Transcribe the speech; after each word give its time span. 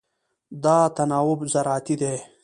دا 0.63 0.77
تناوب 0.95 1.39
زراعتي 1.53 1.95
دی. 2.01 2.15